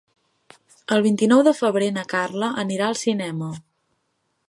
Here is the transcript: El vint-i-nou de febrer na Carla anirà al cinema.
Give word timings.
El 0.95 1.03
vint-i-nou 1.07 1.43
de 1.49 1.53
febrer 1.59 1.91
na 1.99 2.07
Carla 2.15 2.53
anirà 2.65 2.89
al 2.91 3.01
cinema. 3.07 3.53